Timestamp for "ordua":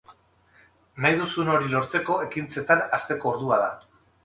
3.37-3.63